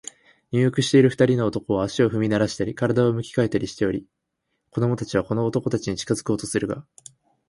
[0.51, 4.07] 入浴している二人の男は、足を踏みならしたり、身体を向き変えたりしており、
[4.71, 6.87] 子供たちはこの男たちに近づこうとするが、